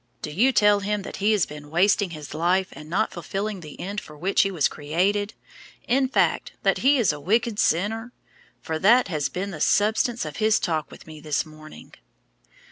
Do 0.23 0.31
you 0.31 0.51
tell 0.51 0.79
him 0.79 1.03
that 1.03 1.17
he 1.17 1.31
has 1.33 1.45
been 1.45 1.69
wasting 1.69 2.09
his 2.09 2.33
life 2.33 2.69
and 2.71 2.89
not 2.89 3.11
fulfilling 3.13 3.59
the 3.59 3.79
end 3.79 4.01
for 4.01 4.17
which 4.17 4.41
he 4.41 4.49
was 4.49 4.67
created, 4.67 5.35
in 5.87 6.07
fact, 6.07 6.53
that 6.63 6.79
he 6.79 6.97
is 6.97 7.13
a 7.13 7.19
wicked 7.19 7.59
sinner? 7.59 8.11
For 8.63 8.79
that 8.79 9.09
has 9.09 9.29
been 9.29 9.51
the 9.51 9.61
substance 9.61 10.25
of 10.25 10.37
his 10.37 10.57
talk 10.57 10.89
with 10.89 11.05
me 11.05 11.19
this 11.19 11.45
morning!" 11.45 11.93